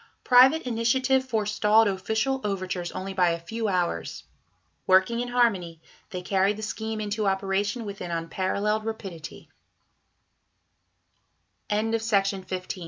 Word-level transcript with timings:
Private 0.23 0.63
initiative 0.63 1.25
forestalled 1.25 1.87
official 1.87 2.41
overtures 2.43 2.91
only 2.91 3.13
by 3.13 3.29
a 3.29 3.39
few 3.39 3.67
hours. 3.67 4.23
Working 4.87 5.19
in 5.19 5.27
harmony, 5.27 5.79
they 6.09 6.23
carried 6.23 6.57
the 6.57 6.63
scheme 6.63 6.99
into 6.99 7.27
operation 7.27 7.85
with 7.85 8.01
an 8.01 8.09
unparalleled 8.09 8.83
rapi 8.83 9.47